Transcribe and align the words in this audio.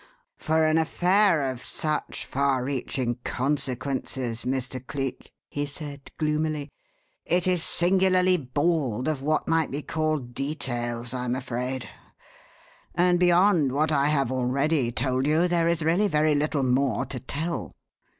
"For 0.39 0.65
an 0.65 0.79
affair 0.79 1.51
of 1.51 1.61
such 1.63 2.25
far 2.25 2.63
reaching 2.63 3.19
consequences, 3.23 4.45
Mr. 4.45 4.83
Cleek," 4.83 5.31
he 5.47 5.67
said 5.67 6.09
gloomily, 6.17 6.71
"it 7.23 7.45
is 7.45 7.61
singularly 7.63 8.35
bald 8.35 9.07
of 9.07 9.21
what 9.21 9.47
might 9.47 9.69
be 9.69 9.83
called 9.83 10.33
details, 10.33 11.13
I 11.13 11.25
am 11.25 11.35
afraid; 11.35 11.87
and 12.95 13.19
beyond 13.19 13.73
what 13.73 13.91
I 13.91 14.07
have 14.07 14.31
already 14.31 14.91
told 14.91 15.27
you 15.27 15.47
there 15.47 15.67
is 15.67 15.83
really 15.85 16.07
very 16.07 16.33
little 16.33 16.63
more 16.63 17.05
to 17.05 17.19
tell. 17.19 17.75